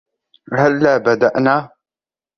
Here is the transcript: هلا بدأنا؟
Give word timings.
هلا 0.59 0.97
بدأنا؟ 0.97 1.69